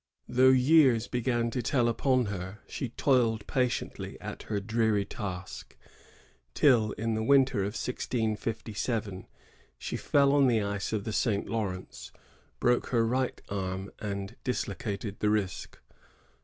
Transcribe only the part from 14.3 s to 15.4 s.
dis located the